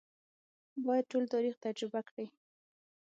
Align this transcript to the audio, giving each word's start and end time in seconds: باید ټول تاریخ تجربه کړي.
باید 0.85 1.05
ټول 1.11 1.23
تاریخ 1.33 1.55
تجربه 1.65 2.01
کړي. 2.09 2.25